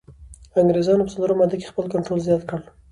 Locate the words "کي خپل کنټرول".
1.59-2.19